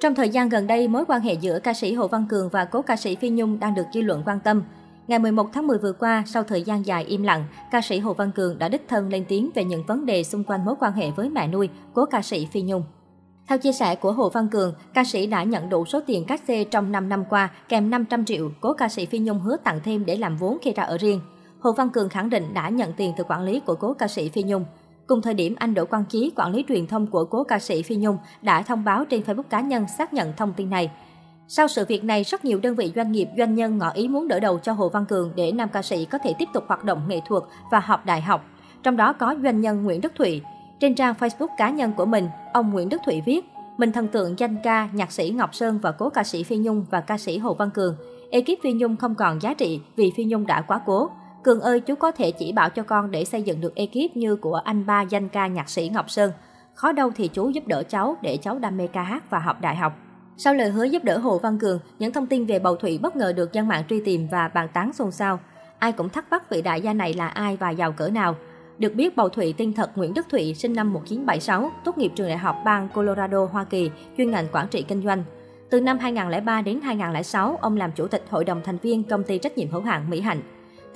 Trong 0.00 0.14
thời 0.14 0.28
gian 0.28 0.48
gần 0.48 0.66
đây, 0.66 0.88
mối 0.88 1.04
quan 1.08 1.20
hệ 1.20 1.34
giữa 1.34 1.58
ca 1.58 1.74
sĩ 1.74 1.94
Hồ 1.94 2.08
Văn 2.08 2.26
Cường 2.28 2.48
và 2.48 2.64
cố 2.64 2.82
ca 2.82 2.96
sĩ 2.96 3.16
Phi 3.16 3.28
Nhung 3.30 3.58
đang 3.58 3.74
được 3.74 3.86
dư 3.94 4.02
luận 4.02 4.22
quan 4.26 4.40
tâm. 4.40 4.62
Ngày 5.08 5.18
11 5.18 5.48
tháng 5.52 5.66
10 5.66 5.78
vừa 5.78 5.92
qua, 5.92 6.22
sau 6.26 6.42
thời 6.42 6.62
gian 6.62 6.86
dài 6.86 7.04
im 7.04 7.22
lặng, 7.22 7.44
ca 7.70 7.80
sĩ 7.80 7.98
Hồ 7.98 8.14
Văn 8.14 8.32
Cường 8.32 8.58
đã 8.58 8.68
đích 8.68 8.88
thân 8.88 9.08
lên 9.08 9.24
tiếng 9.28 9.50
về 9.54 9.64
những 9.64 9.84
vấn 9.86 10.06
đề 10.06 10.24
xung 10.24 10.44
quanh 10.44 10.64
mối 10.64 10.74
quan 10.80 10.92
hệ 10.92 11.10
với 11.10 11.30
mẹ 11.30 11.48
nuôi, 11.48 11.68
cố 11.94 12.06
ca 12.06 12.22
sĩ 12.22 12.46
Phi 12.52 12.62
Nhung. 12.62 12.82
Theo 13.48 13.58
chia 13.58 13.72
sẻ 13.72 13.94
của 13.94 14.12
Hồ 14.12 14.28
Văn 14.28 14.48
Cường, 14.48 14.74
ca 14.94 15.04
sĩ 15.04 15.26
đã 15.26 15.42
nhận 15.42 15.68
đủ 15.68 15.84
số 15.84 16.00
tiền 16.06 16.24
cát 16.24 16.40
xê 16.48 16.64
trong 16.64 16.92
5 16.92 17.08
năm 17.08 17.24
qua, 17.30 17.50
kèm 17.68 17.90
500 17.90 18.24
triệu, 18.24 18.50
cố 18.60 18.72
ca 18.72 18.88
sĩ 18.88 19.06
Phi 19.06 19.18
Nhung 19.18 19.40
hứa 19.40 19.56
tặng 19.56 19.80
thêm 19.84 20.06
để 20.06 20.16
làm 20.16 20.36
vốn 20.36 20.58
khi 20.62 20.72
ra 20.72 20.82
ở 20.82 20.98
riêng. 20.98 21.20
Hồ 21.60 21.72
Văn 21.72 21.90
Cường 21.90 22.08
khẳng 22.08 22.30
định 22.30 22.54
đã 22.54 22.68
nhận 22.68 22.92
tiền 22.92 23.12
từ 23.16 23.24
quản 23.28 23.42
lý 23.42 23.60
của 23.60 23.74
cố 23.74 23.94
ca 23.94 24.08
sĩ 24.08 24.28
Phi 24.28 24.42
Nhung. 24.42 24.64
Cùng 25.08 25.22
thời 25.22 25.34
điểm, 25.34 25.54
anh 25.58 25.74
Đỗ 25.74 25.84
Quang 25.84 26.04
Chí, 26.04 26.32
quản 26.36 26.52
lý 26.52 26.64
truyền 26.68 26.86
thông 26.86 27.06
của 27.06 27.24
cố 27.24 27.44
ca 27.44 27.58
sĩ 27.58 27.82
Phi 27.82 27.96
Nhung, 27.96 28.18
đã 28.42 28.62
thông 28.62 28.84
báo 28.84 29.04
trên 29.04 29.22
Facebook 29.22 29.42
cá 29.42 29.60
nhân 29.60 29.86
xác 29.98 30.12
nhận 30.12 30.32
thông 30.36 30.52
tin 30.52 30.70
này. 30.70 30.90
Sau 31.48 31.68
sự 31.68 31.84
việc 31.88 32.04
này, 32.04 32.22
rất 32.22 32.44
nhiều 32.44 32.60
đơn 32.62 32.74
vị 32.74 32.92
doanh 32.96 33.12
nghiệp, 33.12 33.28
doanh 33.38 33.54
nhân 33.54 33.78
ngỏ 33.78 33.90
ý 33.90 34.08
muốn 34.08 34.28
đỡ 34.28 34.40
đầu 34.40 34.58
cho 34.58 34.72
Hồ 34.72 34.88
Văn 34.88 35.06
Cường 35.06 35.32
để 35.36 35.52
nam 35.52 35.68
ca 35.72 35.82
sĩ 35.82 36.04
có 36.04 36.18
thể 36.18 36.34
tiếp 36.38 36.48
tục 36.52 36.64
hoạt 36.68 36.84
động 36.84 37.02
nghệ 37.08 37.20
thuật 37.28 37.42
và 37.70 37.80
học 37.80 38.06
đại 38.06 38.20
học. 38.20 38.44
Trong 38.82 38.96
đó 38.96 39.12
có 39.12 39.34
doanh 39.42 39.60
nhân 39.60 39.84
Nguyễn 39.84 40.00
Đức 40.00 40.12
Thụy. 40.14 40.42
Trên 40.80 40.94
trang 40.94 41.14
Facebook 41.20 41.56
cá 41.58 41.70
nhân 41.70 41.92
của 41.96 42.06
mình, 42.06 42.28
ông 42.52 42.72
Nguyễn 42.72 42.88
Đức 42.88 43.00
Thụy 43.06 43.20
viết, 43.26 43.44
mình 43.78 43.92
thần 43.92 44.08
tượng 44.08 44.38
danh 44.38 44.56
ca, 44.64 44.88
nhạc 44.92 45.12
sĩ 45.12 45.30
Ngọc 45.30 45.54
Sơn 45.54 45.78
và 45.82 45.92
cố 45.92 46.10
ca 46.10 46.24
sĩ 46.24 46.42
Phi 46.42 46.56
Nhung 46.56 46.84
và 46.90 47.00
ca 47.00 47.18
sĩ 47.18 47.38
Hồ 47.38 47.54
Văn 47.54 47.70
Cường. 47.70 47.96
Ekip 48.30 48.62
Phi 48.62 48.72
Nhung 48.72 48.96
không 48.96 49.14
còn 49.14 49.42
giá 49.42 49.54
trị 49.54 49.80
vì 49.96 50.12
Phi 50.16 50.24
Nhung 50.24 50.46
đã 50.46 50.60
quá 50.60 50.80
cố. 50.86 51.10
Cường 51.48 51.60
ơi, 51.60 51.80
chú 51.80 51.94
có 51.94 52.12
thể 52.12 52.30
chỉ 52.30 52.52
bảo 52.52 52.70
cho 52.70 52.82
con 52.82 53.10
để 53.10 53.24
xây 53.24 53.42
dựng 53.42 53.60
được 53.60 53.74
ekip 53.74 54.16
như 54.16 54.36
của 54.36 54.54
anh 54.54 54.86
ba 54.86 55.02
danh 55.02 55.28
ca 55.28 55.46
nhạc 55.46 55.70
sĩ 55.70 55.88
Ngọc 55.88 56.10
Sơn. 56.10 56.32
Khó 56.74 56.92
đâu 56.92 57.10
thì 57.16 57.28
chú 57.28 57.50
giúp 57.50 57.66
đỡ 57.66 57.82
cháu 57.82 58.16
để 58.22 58.36
cháu 58.36 58.58
đam 58.58 58.76
mê 58.76 58.86
ca 58.86 59.02
hát 59.02 59.30
và 59.30 59.38
học 59.38 59.60
đại 59.60 59.76
học. 59.76 59.92
Sau 60.36 60.54
lời 60.54 60.70
hứa 60.70 60.84
giúp 60.84 61.04
đỡ 61.04 61.18
Hồ 61.18 61.38
Văn 61.38 61.58
Cường, 61.58 61.80
những 61.98 62.12
thông 62.12 62.26
tin 62.26 62.46
về 62.46 62.58
bầu 62.58 62.76
thủy 62.76 62.98
bất 63.02 63.16
ngờ 63.16 63.32
được 63.32 63.52
dân 63.52 63.68
mạng 63.68 63.82
truy 63.88 64.00
tìm 64.04 64.28
và 64.30 64.48
bàn 64.48 64.68
tán 64.74 64.92
xôn 64.92 65.10
xao. 65.10 65.40
Ai 65.78 65.92
cũng 65.92 66.08
thắc 66.08 66.30
mắc 66.30 66.50
vị 66.50 66.62
đại 66.62 66.80
gia 66.80 66.92
này 66.92 67.14
là 67.14 67.28
ai 67.28 67.56
và 67.56 67.70
giàu 67.70 67.92
cỡ 67.92 68.08
nào. 68.08 68.36
Được 68.78 68.94
biết, 68.94 69.16
bầu 69.16 69.28
Thụy 69.28 69.54
tên 69.58 69.72
thật 69.72 69.90
Nguyễn 69.94 70.14
Đức 70.14 70.26
Thụy 70.30 70.54
sinh 70.54 70.72
năm 70.72 70.92
1976, 70.92 71.70
tốt 71.84 71.98
nghiệp 71.98 72.12
trường 72.16 72.28
đại 72.28 72.38
học 72.38 72.56
bang 72.64 72.88
Colorado, 72.94 73.44
Hoa 73.44 73.64
Kỳ, 73.64 73.90
chuyên 74.16 74.30
ngành 74.30 74.46
quản 74.52 74.68
trị 74.68 74.82
kinh 74.88 75.02
doanh. 75.02 75.24
Từ 75.70 75.80
năm 75.80 75.98
2003 75.98 76.62
đến 76.62 76.80
2006, 76.80 77.58
ông 77.60 77.76
làm 77.76 77.92
chủ 77.92 78.06
tịch 78.06 78.24
hội 78.30 78.44
đồng 78.44 78.60
thành 78.64 78.78
viên 78.78 79.04
công 79.04 79.24
ty 79.24 79.38
trách 79.38 79.58
nhiệm 79.58 79.70
hữu 79.70 79.82
hạn 79.82 80.10
Mỹ 80.10 80.20
Hạnh. 80.20 80.40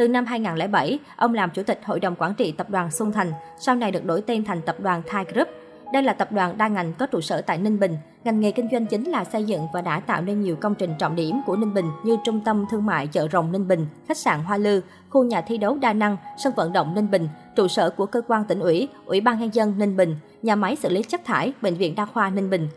Từ 0.03 0.09
năm 0.09 0.27
2007, 0.27 0.99
ông 1.17 1.35
làm 1.35 1.51
chủ 1.51 1.63
tịch 1.63 1.81
hội 1.85 2.01
đồng 2.01 2.15
quản 2.19 2.35
trị 2.35 2.53
tập 2.53 2.71
đoàn 2.71 2.91
Xuân 2.91 3.13
Thành, 3.13 3.33
sau 3.59 3.75
này 3.75 3.91
được 3.91 4.05
đổi 4.05 4.23
tên 4.23 4.45
thành 4.45 4.63
tập 4.63 4.77
đoàn 4.81 5.03
Thai 5.07 5.25
Group. 5.25 5.49
Đây 5.93 6.03
là 6.03 6.13
tập 6.13 6.33
đoàn 6.33 6.59
đa 6.59 6.69
ngành 6.69 6.93
có 6.99 7.07
trụ 7.07 7.21
sở 7.21 7.43
tại 7.43 7.59
Ninh 7.59 7.81
Bình. 7.81 7.97
Ngành 8.25 8.41
nghề 8.41 8.51
kinh 8.51 8.69
doanh 8.73 8.87
chính 8.87 9.11
là 9.11 9.25
xây 9.25 9.45
dựng 9.45 9.67
và 9.73 9.81
đã 9.81 10.01
tạo 10.01 10.23
nên 10.23 10.41
nhiều 10.41 10.57
công 10.57 10.75
trình 10.75 10.95
trọng 10.99 11.17
điểm 11.17 11.41
của 11.47 11.57
Ninh 11.57 11.75
Bình 11.75 11.87
như 12.05 12.17
trung 12.25 12.41
tâm 12.45 12.65
thương 12.71 12.87
mại 12.87 13.07
chợ 13.07 13.29
rồng 13.33 13.53
Ninh 13.53 13.69
Bình, 13.69 13.87
khách 14.09 14.17
sạn 14.17 14.43
Hoa 14.43 14.57
Lư, 14.57 14.81
khu 15.11 15.25
nhà 15.25 15.41
thi 15.41 15.59
đấu 15.59 15.77
đa 15.81 15.93
năng, 15.93 16.17
sân 16.39 16.53
vận 16.57 16.73
động 16.73 16.95
Ninh 16.95 17.11
Bình, 17.11 17.29
trụ 17.57 17.69
sở 17.69 17.91
của 17.91 18.07
cơ 18.07 18.21
quan 18.29 18.45
tỉnh 18.45 18.61
ủy, 18.61 18.89
Ủy 19.07 19.21
ban 19.21 19.41
nhân 19.41 19.55
dân 19.55 19.79
Ninh 19.79 19.97
Bình, 19.97 20.17
nhà 20.43 20.57
máy 20.57 20.77
xử 20.77 20.89
lý 20.89 21.03
chất 21.03 21.25
thải, 21.25 21.53
bệnh 21.63 21.75
viện 21.75 21.95
đa 21.95 22.05
khoa 22.05 22.31
Ninh 22.31 22.51
Bình. 22.51 22.69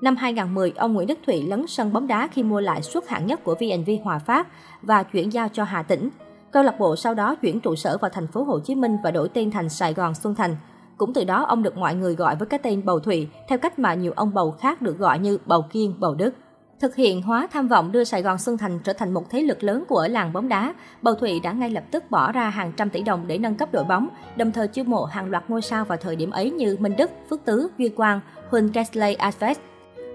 Năm 0.00 0.16
2010, 0.16 0.72
ông 0.76 0.92
Nguyễn 0.92 1.08
Đức 1.08 1.18
Thụy 1.26 1.42
lấn 1.42 1.66
sân 1.66 1.92
bóng 1.92 2.06
đá 2.06 2.28
khi 2.32 2.42
mua 2.42 2.60
lại 2.60 2.82
suất 2.82 3.08
hạng 3.08 3.26
nhất 3.26 3.44
của 3.44 3.54
VNV 3.54 3.90
Hòa 4.04 4.18
Phát 4.18 4.48
và 4.82 5.02
chuyển 5.02 5.32
giao 5.32 5.48
cho 5.48 5.64
Hà 5.64 5.82
Tĩnh. 5.82 6.10
Câu 6.52 6.62
lạc 6.62 6.78
bộ 6.78 6.96
sau 6.96 7.14
đó 7.14 7.34
chuyển 7.34 7.60
trụ 7.60 7.74
sở 7.74 7.98
vào 7.98 8.10
thành 8.10 8.26
phố 8.26 8.42
Hồ 8.42 8.60
Chí 8.60 8.74
Minh 8.74 8.96
và 9.04 9.10
đổi 9.10 9.28
tên 9.28 9.50
thành 9.50 9.68
Sài 9.68 9.94
Gòn 9.94 10.14
Xuân 10.14 10.34
Thành. 10.34 10.56
Cũng 10.96 11.14
từ 11.14 11.24
đó 11.24 11.44
ông 11.44 11.62
được 11.62 11.76
mọi 11.76 11.94
người 11.94 12.14
gọi 12.14 12.36
với 12.36 12.46
cái 12.46 12.60
tên 12.62 12.84
Bầu 12.84 13.00
Thụy, 13.00 13.28
theo 13.48 13.58
cách 13.58 13.78
mà 13.78 13.94
nhiều 13.94 14.12
ông 14.16 14.34
bầu 14.34 14.50
khác 14.50 14.82
được 14.82 14.98
gọi 14.98 15.18
như 15.18 15.38
Bầu 15.46 15.64
Kiên, 15.70 15.94
Bầu 15.98 16.14
Đức. 16.14 16.34
Thực 16.80 16.96
hiện 16.96 17.22
hóa 17.22 17.48
tham 17.52 17.68
vọng 17.68 17.92
đưa 17.92 18.04
Sài 18.04 18.22
Gòn 18.22 18.38
Xuân 18.38 18.58
Thành 18.58 18.78
trở 18.84 18.92
thành 18.92 19.14
một 19.14 19.30
thế 19.30 19.42
lực 19.42 19.64
lớn 19.64 19.84
của 19.88 20.08
làng 20.10 20.32
bóng 20.32 20.48
đá, 20.48 20.74
Bầu 21.02 21.14
Thụy 21.14 21.40
đã 21.40 21.52
ngay 21.52 21.70
lập 21.70 21.84
tức 21.90 22.10
bỏ 22.10 22.32
ra 22.32 22.50
hàng 22.50 22.72
trăm 22.76 22.90
tỷ 22.90 23.02
đồng 23.02 23.26
để 23.26 23.38
nâng 23.38 23.54
cấp 23.54 23.68
đội 23.72 23.84
bóng, 23.84 24.08
đồng 24.36 24.52
thời 24.52 24.68
chiêu 24.68 24.84
mộ 24.84 25.04
hàng 25.04 25.30
loạt 25.30 25.50
ngôi 25.50 25.62
sao 25.62 25.84
vào 25.84 25.98
thời 25.98 26.16
điểm 26.16 26.30
ấy 26.30 26.50
như 26.50 26.76
Minh 26.80 26.96
Đức, 26.96 27.10
Phước 27.30 27.44
Tứ, 27.44 27.68
Duy 27.78 27.88
Quang, 27.88 28.20
Huỳnh 28.50 28.72
Kesley 28.72 29.14
Alves. 29.14 29.58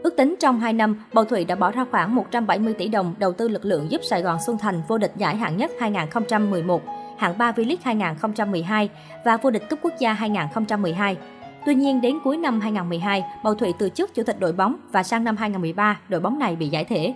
Ước 0.03 0.15
tính 0.17 0.35
trong 0.39 0.59
2 0.59 0.73
năm, 0.73 1.03
Bầu 1.13 1.25
Thụy 1.25 1.45
đã 1.45 1.55
bỏ 1.55 1.71
ra 1.71 1.85
khoảng 1.91 2.15
170 2.15 2.73
tỷ 2.73 2.87
đồng 2.87 3.15
đầu 3.19 3.33
tư 3.33 3.47
lực 3.47 3.65
lượng 3.65 3.91
giúp 3.91 4.01
Sài 4.09 4.21
Gòn 4.21 4.37
Xuân 4.45 4.57
Thành 4.57 4.81
vô 4.87 4.97
địch 4.97 5.11
giải 5.17 5.35
hạng 5.35 5.57
nhất 5.57 5.71
2011, 5.79 6.81
hạng 7.17 7.37
3 7.37 7.51
V-League 7.51 7.77
2012 7.83 8.89
và 9.25 9.37
vô 9.37 9.49
địch 9.49 9.69
cúp 9.69 9.79
quốc 9.81 9.93
gia 9.99 10.13
2012. 10.13 11.17
Tuy 11.65 11.75
nhiên, 11.75 12.01
đến 12.01 12.19
cuối 12.23 12.37
năm 12.37 12.61
2012, 12.61 13.23
Bầu 13.43 13.55
Thụy 13.55 13.73
từ 13.79 13.89
chức 13.89 14.13
chủ 14.13 14.23
tịch 14.23 14.39
đội 14.39 14.51
bóng 14.51 14.75
và 14.91 15.03
sang 15.03 15.23
năm 15.23 15.37
2013, 15.37 15.99
đội 16.09 16.21
bóng 16.21 16.39
này 16.39 16.55
bị 16.55 16.69
giải 16.69 16.85
thể. 16.85 17.13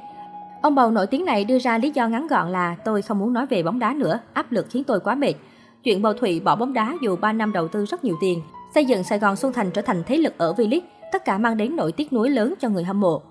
Ông 0.61 0.75
Bầu 0.75 0.91
nổi 0.91 1.07
tiếng 1.07 1.25
này 1.25 1.45
đưa 1.45 1.59
ra 1.59 1.77
lý 1.77 1.89
do 1.89 2.07
ngắn 2.07 2.27
gọn 2.27 2.51
là 2.51 2.75
tôi 2.85 3.01
không 3.01 3.19
muốn 3.19 3.33
nói 3.33 3.45
về 3.45 3.63
bóng 3.63 3.79
đá 3.79 3.93
nữa, 3.93 4.19
áp 4.33 4.51
lực 4.51 4.67
khiến 4.69 4.83
tôi 4.83 4.99
quá 4.99 5.15
mệt. 5.15 5.33
Chuyện 5.83 6.01
Bầu 6.01 6.13
Thụy 6.13 6.39
bỏ 6.39 6.55
bóng 6.55 6.73
đá 6.73 6.93
dù 7.01 7.15
3 7.15 7.33
năm 7.33 7.53
đầu 7.53 7.67
tư 7.67 7.85
rất 7.85 8.03
nhiều 8.03 8.15
tiền, 8.21 8.41
xây 8.75 8.85
dựng 8.85 9.03
Sài 9.03 9.19
Gòn 9.19 9.35
Xuân 9.35 9.53
Thành 9.53 9.71
trở 9.71 9.81
thành 9.81 10.03
thế 10.05 10.17
lực 10.17 10.37
ở 10.37 10.53
V-League, 10.53 10.81
tất 11.11 11.25
cả 11.25 11.37
mang 11.37 11.57
đến 11.57 11.75
nỗi 11.75 11.91
tiếc 11.91 12.13
nuối 12.13 12.29
lớn 12.29 12.53
cho 12.59 12.69
người 12.69 12.83
hâm 12.83 12.99
mộ. 12.99 13.21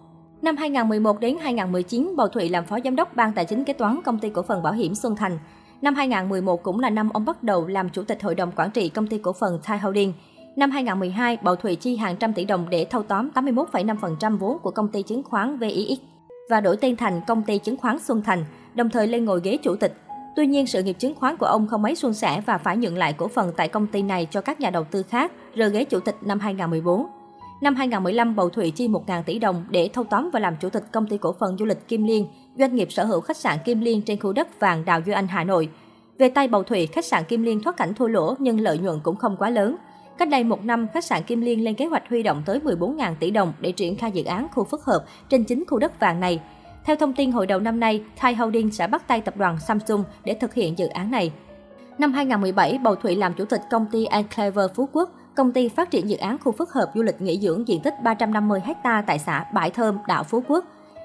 Năm 0.43 0.57
2011 0.57 1.21
đến 1.21 1.37
2019, 1.41 2.15
Bầu 2.17 2.29
Thụy 2.29 2.49
làm 2.49 2.65
phó 2.65 2.79
giám 2.85 2.97
đốc 2.97 3.17
ban 3.17 3.33
tài 3.33 3.45
chính 3.45 3.65
kế 3.65 3.73
toán 3.73 4.01
công 4.05 4.19
ty 4.19 4.31
cổ 4.31 4.43
phần 4.43 4.63
bảo 4.63 4.73
hiểm 4.73 4.95
Xuân 4.95 5.17
Thành. 5.17 5.39
Năm 5.83 5.95
2011 5.95 6.63
cũng 6.63 6.81
là 6.81 6.91
năm 6.91 7.11
ông 7.11 7.25
bắt 7.25 7.43
đầu 7.43 7.67
làm 7.67 7.89
chủ 7.89 8.03
tịch 8.03 8.23
hội 8.23 8.35
đồng 8.35 8.53
quản 8.57 8.71
trị 8.71 8.89
công 8.89 9.07
ty 9.07 9.19
cổ 9.19 9.33
phần 9.33 9.61
Thai 9.63 9.79
Holding. 9.79 10.13
Năm 10.57 10.71
2012, 10.71 11.39
Bầu 11.43 11.57
Thụy 11.57 11.77
chi 11.77 11.97
hàng 11.97 12.17
trăm 12.17 12.33
tỷ 12.33 12.45
đồng 12.45 12.67
để 12.71 12.85
thâu 12.85 13.03
tóm 13.03 13.29
81,5% 13.35 14.39
vốn 14.39 14.59
của 14.59 14.71
công 14.71 14.89
ty 14.89 15.03
chứng 15.03 15.23
khoán 15.23 15.59
VIX 15.59 15.99
và 16.51 16.61
đổi 16.61 16.77
tên 16.77 16.97
thành 16.97 17.21
công 17.27 17.43
ty 17.43 17.59
chứng 17.59 17.77
khoán 17.77 17.99
Xuân 17.99 18.23
Thành, 18.23 18.45
đồng 18.75 18.91
thời 18.91 19.07
lên 19.07 19.25
ngồi 19.25 19.41
ghế 19.45 19.57
chủ 19.57 19.77
tịch. 19.77 19.95
Tuy 20.37 20.47
nhiên, 20.47 20.67
sự 20.67 20.83
nghiệp 20.83 20.97
chứng 20.99 21.15
khoán 21.15 21.37
của 21.37 21.47
ông 21.47 21.67
không 21.67 21.83
mấy 21.83 21.95
suôn 21.95 22.15
sẻ 22.15 22.43
và 22.47 22.59
phải 22.59 22.77
nhượng 22.77 22.99
lại 22.99 23.13
cổ 23.13 23.29
phần 23.29 23.53
tại 23.57 23.69
công 23.69 23.87
ty 23.87 24.03
này 24.03 24.29
cho 24.31 24.41
các 24.41 24.61
nhà 24.61 24.71
đầu 24.71 24.85
tư 24.85 25.03
khác, 25.03 25.33
rời 25.55 25.71
ghế 25.71 25.85
chủ 25.85 26.01
tịch 26.01 26.17
năm 26.21 26.41
2014. 26.41 27.07
Năm 27.61 27.75
2015, 27.75 28.37
Bầu 28.37 28.49
Thụy 28.49 28.71
chi 28.71 28.89
1.000 28.89 29.23
tỷ 29.23 29.39
đồng 29.39 29.65
để 29.71 29.89
thâu 29.93 30.05
tóm 30.05 30.31
và 30.33 30.41
làm 30.41 30.55
chủ 30.61 30.71
tịch 30.71 30.83
công 30.93 31.07
ty 31.07 31.19
cổ 31.19 31.35
phần 31.41 31.57
du 31.59 31.65
lịch 31.65 31.89
Kim 31.89 32.05
Liên, 32.05 32.27
doanh 32.59 32.77
nghiệp 32.77 32.93
sở 32.93 33.05
hữu 33.05 33.21
khách 33.21 33.37
sạn 33.37 33.59
Kim 33.65 33.81
Liên 33.81 34.03
trên 34.03 34.21
khu 34.21 34.33
đất 34.33 34.61
vàng 34.61 34.85
Đào 34.85 35.01
Duy 35.07 35.13
Anh, 35.13 35.29
Hà 35.29 35.45
Nội. 35.45 35.69
Về 36.19 36.29
tay 36.29 36.49
Bầu 36.49 36.63
Thụy, 36.63 36.87
khách 36.87 37.05
sạn 37.05 37.25
Kim 37.25 37.43
Liên 37.43 37.61
thoát 37.61 37.77
cảnh 37.77 37.95
thua 37.95 38.07
lỗ 38.07 38.35
nhưng 38.39 38.61
lợi 38.61 38.79
nhuận 38.79 39.01
cũng 39.03 39.17
không 39.17 39.37
quá 39.39 39.51
lớn. 39.51 39.77
Cách 40.19 40.29
đây 40.29 40.45
một 40.45 40.65
năm, 40.65 40.87
khách 40.95 41.05
sạn 41.05 41.23
Kim 41.23 41.41
Liên 41.41 41.65
lên 41.65 41.75
kế 41.75 41.87
hoạch 41.87 42.09
huy 42.09 42.23
động 42.23 42.43
tới 42.47 42.61
14.000 42.61 43.15
tỷ 43.21 43.31
đồng 43.31 43.53
để 43.61 43.73
triển 43.73 43.97
khai 43.97 44.13
dự 44.13 44.25
án 44.25 44.47
khu 44.55 44.65
phức 44.65 44.85
hợp 44.85 45.05
trên 45.29 45.45
chính 45.45 45.65
khu 45.67 45.79
đất 45.79 46.01
vàng 46.01 46.21
này. 46.21 46.41
Theo 46.85 46.97
thông 46.97 47.13
tin 47.13 47.33
hồi 47.33 47.47
đầu 47.47 47.61
năm 47.61 47.81
nay, 47.81 48.03
Thai 48.17 48.35
Holding 48.35 48.71
sẽ 48.71 48.87
bắt 48.87 49.09
tay 49.09 49.21
tập 49.21 49.37
đoàn 49.37 49.59
Samsung 49.61 50.05
để 50.25 50.35
thực 50.35 50.55
hiện 50.55 50.79
dự 50.79 50.87
án 50.87 51.11
này. 51.11 51.33
Năm 51.99 52.13
2017, 52.13 52.79
Bầu 52.83 52.95
Thụy 52.95 53.17
làm 53.17 53.35
chủ 53.35 53.45
tịch 53.45 53.61
công 53.71 53.87
ty 53.93 54.05
Enclaver 54.05 54.71
Phú 54.75 54.89
Quốc, 54.93 55.11
công 55.41 55.53
ty 55.53 55.69
phát 55.69 55.91
triển 55.91 56.11
dự 56.11 56.17
án 56.17 56.39
khu 56.39 56.53
phức 56.53 56.73
hợp 56.73 56.91
du 56.95 57.03
lịch 57.03 57.21
nghỉ 57.21 57.39
dưỡng 57.39 57.69
diện 57.69 57.81
tích 57.83 57.95
350 58.03 58.61
ha 58.85 59.03
tại 59.07 59.19
xã 59.19 59.45
Bãi 59.55 59.71
Thơm, 59.71 59.99
đảo 60.09 60.25
Phú 60.25 60.43
Quốc. 60.49 60.65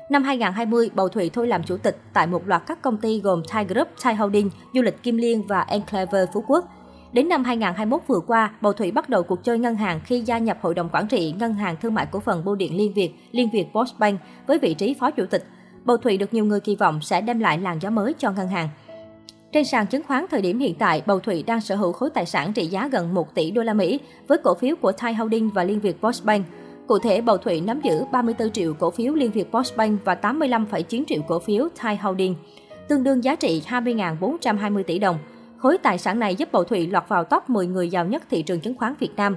Năm 0.09 0.23
2020, 0.23 0.90
Bầu 0.96 1.09
Thụy 1.09 1.29
thôi 1.29 1.47
làm 1.47 1.63
chủ 1.63 1.78
tịch 1.78 1.97
tại 2.13 2.28
một 2.28 2.47
loạt 2.47 2.63
các 2.68 2.81
công 2.81 2.97
ty 2.97 3.19
gồm 3.19 3.41
Thai 3.47 3.66
Group, 3.66 3.88
Thai 4.01 4.16
Holding, 4.16 4.50
Du 4.73 4.81
lịch 4.81 5.03
Kim 5.03 5.18
Liên 5.18 5.47
và 5.47 5.62
Enclaver 5.62 6.29
Phú 6.34 6.44
Quốc. 6.47 6.66
Đến 7.12 7.29
năm 7.29 7.44
2021 7.44 8.01
vừa 8.07 8.19
qua, 8.28 8.51
Bầu 8.62 8.73
Thủy 8.73 8.91
bắt 8.91 9.09
đầu 9.09 9.23
cuộc 9.23 9.44
chơi 9.44 9.59
ngân 9.59 9.75
hàng 9.75 10.00
khi 10.06 10.19
gia 10.19 10.38
nhập 10.38 10.57
Hội 10.62 10.73
đồng 10.73 10.90
Quản 10.90 11.07
trị 11.07 11.34
Ngân 11.40 11.53
hàng 11.53 11.75
Thương 11.81 11.94
mại 11.94 12.06
Cổ 12.06 12.19
phần 12.19 12.46
Bưu 12.46 12.56
điện 12.56 12.78
Liên 12.78 12.94
Việt, 12.94 13.12
Liên 13.31 13.50
Việt 13.53 13.67
Postbank 13.73 14.19
với 14.47 14.59
vị 14.59 14.73
trí 14.73 14.96
phó 15.00 15.12
chủ 15.12 15.25
tịch. 15.25 15.44
Bầu 15.84 15.97
Thủy 15.97 16.17
được 16.17 16.34
nhiều 16.34 16.46
người 16.46 16.59
kỳ 16.59 16.75
vọng 16.75 17.02
sẽ 17.02 17.22
đem 17.22 17.40
lại 17.40 17.57
làn 17.57 17.79
gió 17.81 17.90
mới 17.90 18.13
cho 18.17 18.31
ngân 18.31 18.47
hàng. 18.47 18.69
Trên 19.55 19.66
sàn 19.66 19.88
chứng 19.88 20.03
khoán 20.03 20.25
thời 20.31 20.41
điểm 20.41 20.59
hiện 20.59 20.75
tại, 20.75 21.03
Bầu 21.05 21.19
Thụy 21.19 21.43
đang 21.43 21.61
sở 21.61 21.75
hữu 21.75 21.91
khối 21.91 22.09
tài 22.09 22.25
sản 22.25 22.53
trị 22.53 22.66
giá 22.66 22.88
gần 22.88 23.13
1 23.13 23.35
tỷ 23.35 23.51
đô 23.51 23.63
la 23.63 23.73
Mỹ 23.73 23.99
với 24.27 24.38
cổ 24.38 24.55
phiếu 24.55 24.75
của 24.75 24.91
Thai 24.91 25.13
Holding 25.13 25.49
và 25.49 25.63
Liên 25.63 25.79
Việt 25.79 26.01
Postbank. 26.01 26.45
Cụ 26.88 26.99
thể, 26.99 27.21
Bầu 27.21 27.38
Thụy 27.38 27.61
nắm 27.61 27.81
giữ 27.81 28.03
34 28.11 28.51
triệu 28.51 28.73
cổ 28.73 28.91
phiếu 28.91 29.13
Liên 29.13 29.31
Việt 29.31 29.51
Postbank 29.51 30.05
và 30.05 30.17
85,9 30.22 31.03
triệu 31.07 31.22
cổ 31.28 31.40
phiếu 31.40 31.67
Thai 31.75 31.96
Holding, 31.96 32.35
tương 32.87 33.03
đương 33.03 33.23
giá 33.23 33.35
trị 33.35 33.61
20.420 33.69 34.84
tỷ 34.84 34.99
đồng. 34.99 35.17
Khối 35.57 35.78
tài 35.78 35.97
sản 35.97 36.19
này 36.19 36.35
giúp 36.35 36.49
Bầu 36.52 36.63
Thụy 36.63 36.87
lọt 36.87 37.03
vào 37.07 37.23
top 37.23 37.49
10 37.49 37.67
người 37.67 37.90
giàu 37.90 38.05
nhất 38.05 38.23
thị 38.29 38.41
trường 38.41 38.59
chứng 38.59 38.78
khoán 38.78 38.93
Việt 38.99 39.16
Nam. 39.16 39.35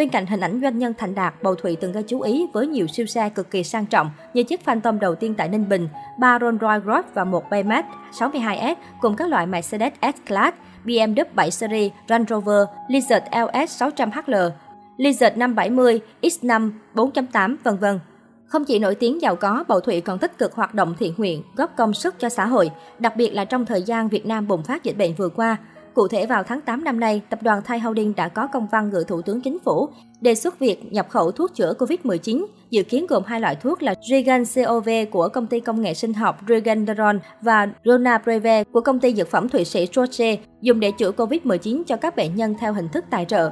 Bên 0.00 0.08
cạnh 0.08 0.26
hình 0.26 0.40
ảnh 0.40 0.60
doanh 0.62 0.78
nhân 0.78 0.94
thành 0.98 1.14
đạt, 1.14 1.42
Bầu 1.42 1.54
Thụy 1.54 1.76
từng 1.76 1.92
gây 1.92 2.02
chú 2.02 2.20
ý 2.20 2.46
với 2.52 2.66
nhiều 2.66 2.86
siêu 2.86 3.06
xe 3.06 3.28
cực 3.28 3.50
kỳ 3.50 3.64
sang 3.64 3.86
trọng 3.86 4.10
như 4.34 4.42
chiếc 4.42 4.64
Phantom 4.64 5.00
đầu 5.00 5.14
tiên 5.14 5.34
tại 5.34 5.48
Ninh 5.48 5.68
Bình, 5.68 5.88
ba 6.18 6.38
Rolls 6.38 6.60
Royce 6.60 6.86
Golf 6.86 7.02
và 7.14 7.24
một 7.24 7.44
Baymax 7.50 7.84
62S 8.12 8.74
cùng 9.00 9.16
các 9.16 9.28
loại 9.28 9.46
Mercedes 9.46 9.92
S-Class, 10.00 10.52
BMW 10.84 11.24
7 11.34 11.50
Series, 11.50 11.92
Range 12.08 12.24
Rover, 12.28 12.64
Lizard 12.88 13.46
LS 13.46 13.82
600HL, 13.82 14.50
Lizard 14.96 15.36
570, 15.36 16.00
X5, 16.22 16.70
4.8, 16.94 17.56
vân 17.64 17.76
vân. 17.76 18.00
Không 18.46 18.64
chỉ 18.64 18.78
nổi 18.78 18.94
tiếng 18.94 19.22
giàu 19.22 19.36
có, 19.36 19.64
Bầu 19.68 19.80
Thụy 19.80 20.00
còn 20.00 20.18
tích 20.18 20.38
cực 20.38 20.54
hoạt 20.54 20.74
động 20.74 20.94
thiện 20.98 21.14
nguyện, 21.16 21.42
góp 21.56 21.76
công 21.76 21.94
sức 21.94 22.14
cho 22.18 22.28
xã 22.28 22.46
hội, 22.46 22.70
đặc 22.98 23.16
biệt 23.16 23.30
là 23.30 23.44
trong 23.44 23.66
thời 23.66 23.82
gian 23.82 24.08
Việt 24.08 24.26
Nam 24.26 24.48
bùng 24.48 24.62
phát 24.62 24.84
dịch 24.84 24.98
bệnh 24.98 25.14
vừa 25.14 25.28
qua. 25.28 25.56
Cụ 25.94 26.08
thể 26.08 26.26
vào 26.26 26.42
tháng 26.42 26.60
8 26.60 26.84
năm 26.84 27.00
nay, 27.00 27.22
tập 27.30 27.42
đoàn 27.42 27.62
Thai 27.64 27.78
Holding 27.78 28.14
đã 28.16 28.28
có 28.28 28.46
công 28.46 28.66
văn 28.72 28.90
gửi 28.90 29.04
Thủ 29.04 29.22
tướng 29.22 29.40
Chính 29.40 29.58
phủ 29.64 29.88
đề 30.20 30.34
xuất 30.34 30.58
việc 30.58 30.92
nhập 30.92 31.06
khẩu 31.08 31.32
thuốc 31.32 31.54
chữa 31.54 31.74
COVID-19, 31.78 32.46
dự 32.70 32.82
kiến 32.82 33.06
gồm 33.06 33.22
hai 33.26 33.40
loại 33.40 33.56
thuốc 33.56 33.82
là 33.82 33.94
Regan 34.10 34.44
COV 34.54 34.88
của 35.10 35.28
công 35.28 35.46
ty 35.46 35.60
công 35.60 35.82
nghệ 35.82 35.94
sinh 35.94 36.14
học 36.14 36.40
Regeneron 36.48 37.18
và 37.42 37.68
Ronapreve 37.84 38.64
của 38.64 38.80
công 38.80 39.00
ty 39.00 39.14
dược 39.14 39.28
phẩm 39.28 39.48
Thụy 39.48 39.64
Sĩ 39.64 39.86
Roche, 39.94 40.36
dùng 40.60 40.80
để 40.80 40.90
chữa 40.98 41.10
COVID-19 41.10 41.82
cho 41.86 41.96
các 41.96 42.16
bệnh 42.16 42.34
nhân 42.34 42.54
theo 42.60 42.72
hình 42.72 42.88
thức 42.88 43.04
tài 43.10 43.24
trợ. 43.24 43.50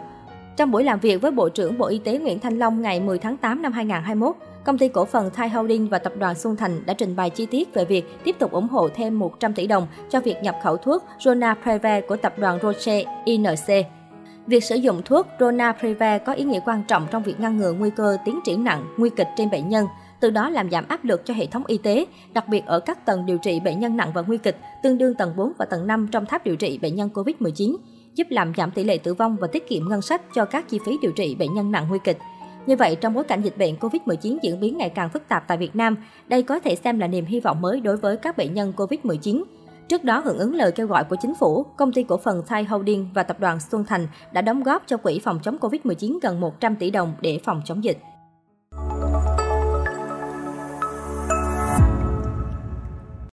Trong 0.56 0.70
buổi 0.70 0.84
làm 0.84 1.00
việc 1.00 1.23
với 1.23 1.31
Bộ 1.31 1.49
trưởng 1.49 1.79
Bộ 1.79 1.87
Y 1.87 1.99
tế 1.99 2.19
Nguyễn 2.19 2.41
Thanh 2.41 2.58
Long 2.58 2.82
ngày 2.82 3.00
10 3.00 3.19
tháng 3.19 3.37
8 3.37 3.62
năm 3.62 3.73
2021, 3.73 4.37
công 4.69 4.79
ty 4.79 4.88
cổ 4.88 5.05
phần 5.05 5.31
Thai 5.31 5.49
Holding 5.49 5.88
và 5.88 5.99
tập 5.99 6.12
đoàn 6.19 6.35
Xuân 6.35 6.56
Thành 6.56 6.87
đã 6.87 6.94
trình 6.94 7.17
bày 7.17 7.31
chi 7.31 7.47
tiết 7.47 7.75
về 7.75 7.85
việc 7.85 8.05
tiếp 8.25 8.37
tục 8.38 8.53
ủng 8.53 8.69
hộ 8.69 8.88
thêm 8.94 9.19
100 9.19 9.53
tỷ 9.53 9.67
đồng 9.67 9.87
cho 10.11 10.20
việc 10.20 10.37
nhập 10.43 10.56
khẩu 10.62 10.76
thuốc 10.76 11.05
Rona 11.20 11.55
Preve 11.55 12.00
của 12.00 12.17
tập 12.17 12.35
đoàn 12.38 12.59
Roche 12.62 13.05
INC. 13.25 13.87
Việc 14.47 14.65
sử 14.65 14.75
dụng 14.75 15.03
thuốc 15.05 15.26
Rona 15.41 15.73
Preve 15.73 16.19
có 16.19 16.32
ý 16.32 16.44
nghĩa 16.44 16.61
quan 16.65 16.82
trọng 16.88 17.06
trong 17.11 17.23
việc 17.23 17.41
ngăn 17.41 17.56
ngừa 17.56 17.73
nguy 17.73 17.91
cơ 17.91 18.17
tiến 18.25 18.41
triển 18.44 18.65
nặng, 18.65 18.94
nguy 18.97 19.11
kịch 19.11 19.29
trên 19.37 19.50
bệnh 19.50 19.69
nhân, 19.69 19.87
từ 20.20 20.31
đó 20.31 20.50
làm 20.50 20.70
giảm 20.70 20.85
áp 20.88 21.05
lực 21.05 21.26
cho 21.26 21.35
hệ 21.35 21.47
thống 21.47 21.62
y 21.67 21.79
tế, 21.79 22.06
đặc 22.32 22.49
biệt 22.49 22.67
ở 22.67 22.81
các 22.81 23.06
tầng 23.06 23.26
điều 23.26 23.38
trị 23.38 23.61
bệnh 23.61 23.81
nhân 23.81 23.97
nặng 23.97 24.11
và 24.15 24.23
nguy 24.23 24.38
kịch, 24.38 24.56
tương 24.82 24.99
đương 24.99 25.15
tầng 25.15 25.37
4 25.37 25.53
và 25.59 25.65
tầng 25.65 25.87
5 25.87 26.09
trong 26.12 26.26
tháp 26.26 26.44
điều 26.44 26.56
trị 26.56 26.79
bệnh 26.82 26.94
nhân 26.94 27.11
COVID-19, 27.15 27.76
giúp 28.15 28.26
làm 28.31 28.53
giảm 28.56 28.70
tỷ 28.70 28.85
lệ 28.85 28.99
tử 28.99 29.15
vong 29.15 29.37
và 29.41 29.47
tiết 29.47 29.69
kiệm 29.69 29.88
ngân 29.88 30.03
sách 30.03 30.23
cho 30.35 30.44
các 30.44 30.69
chi 30.69 30.79
phí 30.87 30.99
điều 31.03 31.12
trị 31.12 31.35
bệnh 31.35 31.55
nhân 31.55 31.73
nặng 31.73 31.87
nguy 31.88 31.99
kịch. 32.05 32.19
Như 32.69 32.76
vậy, 32.76 32.97
trong 32.97 33.15
bối 33.15 33.25
cảnh 33.25 33.43
dịch 33.43 33.59
bệnh 33.59 33.75
COVID-19 33.75 34.38
diễn 34.43 34.61
biến 34.61 34.79
ngày 34.79 34.88
càng 34.88 35.09
phức 35.11 35.29
tạp 35.29 35.44
tại 35.49 35.59
Việt 35.59 35.76
Nam, 35.76 35.97
đây 36.29 36.43
có 36.43 36.61
thể 36.61 36.75
xem 36.75 36.99
là 36.99 37.06
niềm 37.06 37.25
hy 37.25 37.41
vọng 37.41 37.61
mới 37.61 37.81
đối 37.81 37.97
với 37.97 38.17
các 38.17 38.37
bệnh 38.37 38.55
nhân 38.55 38.73
COVID-19. 38.76 39.43
Trước 39.88 40.05
đó, 40.05 40.23
hưởng 40.25 40.38
ứng 40.38 40.55
lời 40.55 40.73
kêu 40.73 40.87
gọi 40.87 41.05
của 41.05 41.17
chính 41.20 41.35
phủ, 41.35 41.67
công 41.76 41.93
ty 41.93 42.03
cổ 42.03 42.17
phần 42.17 42.43
Thai 42.47 42.65
Holding 42.65 43.09
và 43.15 43.23
tập 43.23 43.41
đoàn 43.41 43.59
Xuân 43.70 43.85
Thành 43.85 44.06
đã 44.32 44.41
đóng 44.41 44.62
góp 44.62 44.82
cho 44.87 44.97
quỹ 44.97 45.19
phòng 45.19 45.38
chống 45.43 45.56
COVID-19 45.61 46.19
gần 46.23 46.41
100 46.41 46.76
tỷ 46.76 46.91
đồng 46.91 47.12
để 47.20 47.41
phòng 47.44 47.62
chống 47.65 47.85
dịch. 47.85 47.99